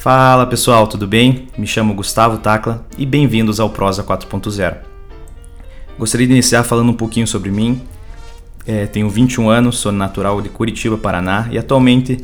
[0.00, 1.48] Fala pessoal, tudo bem?
[1.58, 4.78] Me chamo Gustavo Tacla e bem-vindos ao Prosa 4.0.
[5.98, 7.82] Gostaria de iniciar falando um pouquinho sobre mim.
[8.66, 12.18] É, tenho 21 anos, sou natural de Curitiba, Paraná e atualmente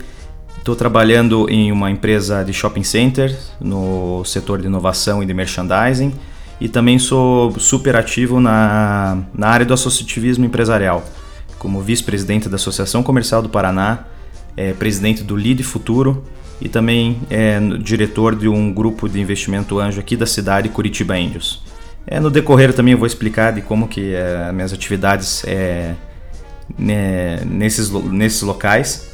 [0.56, 6.14] estou trabalhando em uma empresa de shopping center no setor de inovação e de merchandising
[6.58, 11.04] e também sou super ativo na, na área do associativismo empresarial,
[11.58, 14.06] como vice-presidente da Associação Comercial do Paraná,
[14.56, 16.24] é, presidente do Lead Futuro
[16.60, 21.62] e também é diretor de um grupo de investimento anjo aqui da cidade, Curitiba Angels.
[22.06, 25.94] É, no decorrer também eu vou explicar de como que é, minhas atividades é,
[26.78, 29.10] né, nesses, nesses locais.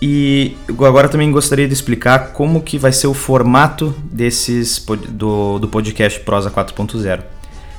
[0.00, 5.68] E agora também gostaria de explicar como que vai ser o formato desses do, do
[5.68, 7.20] podcast Prosa 4.0.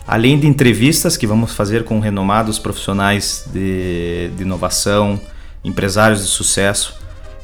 [0.05, 5.19] Além de entrevistas que vamos fazer com renomados profissionais de, de inovação,
[5.63, 6.98] empresários de sucesso,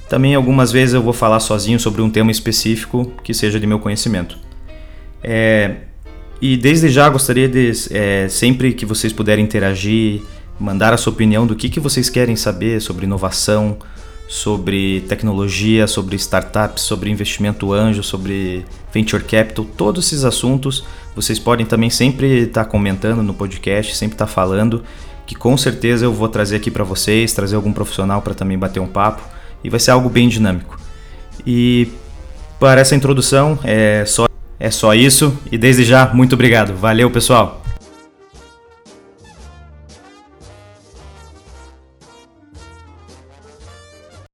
[0.10, 3.80] também algumas vezes eu vou falar sozinho sobre um tema específico que seja de meu
[3.80, 4.38] conhecimento.
[5.24, 5.78] É,
[6.40, 10.22] e desde já gostaria de, é, sempre que vocês puderem interagir,
[10.60, 13.78] mandar a sua opinião do que, que vocês querem saber sobre inovação,
[14.28, 20.84] sobre tecnologia, sobre startups, sobre investimento anjo, sobre venture capital, todos esses assuntos
[21.16, 24.84] vocês podem também sempre estar comentando no podcast, sempre estar falando,
[25.26, 28.80] que com certeza eu vou trazer aqui para vocês, trazer algum profissional para também bater
[28.80, 29.35] um papo
[29.66, 30.80] e vai ser algo bem dinâmico.
[31.46, 31.88] E
[32.60, 34.28] para essa introdução é só,
[34.60, 36.76] é só isso e desde já muito obrigado.
[36.76, 37.65] Valeu pessoal!